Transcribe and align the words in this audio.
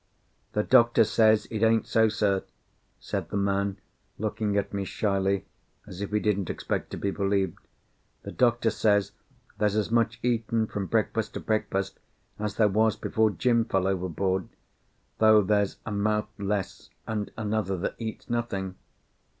"The 0.53 0.63
doctor 0.63 1.03
says 1.03 1.45
it 1.51 1.61
ain't 1.61 1.85
so, 1.85 2.09
sir," 2.09 2.43
said 2.99 3.29
the 3.29 3.37
man, 3.37 3.77
looking 4.17 4.57
at 4.57 4.73
me 4.73 4.83
shyly, 4.83 5.45
as 5.85 6.01
if 6.01 6.09
he 6.11 6.19
didn't 6.19 6.49
expect 6.49 6.89
to 6.89 6.97
be 6.97 7.11
believed; 7.11 7.59
"the 8.23 8.31
doctor 8.31 8.71
says 8.71 9.11
there's 9.59 9.75
as 9.75 9.91
much 9.91 10.19
eaten 10.23 10.65
from 10.65 10.87
breakfast 10.87 11.35
to 11.35 11.39
breakfast 11.39 11.99
as 12.39 12.55
there 12.55 12.67
was 12.67 12.95
before 12.95 13.29
Jim 13.29 13.63
fell 13.63 13.85
overboard, 13.85 14.49
though 15.19 15.43
there's 15.43 15.77
a 15.85 15.91
mouth 15.91 16.29
less 16.39 16.89
and 17.05 17.31
another 17.37 17.77
that 17.77 17.93
eats 17.99 18.27
nothing. 18.27 18.73